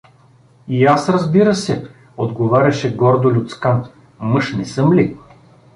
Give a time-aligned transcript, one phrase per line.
[0.67, 3.85] —И аз, разбира се— отговаряше гордо Люцкан.—
[4.19, 5.17] Мъж не съм ли?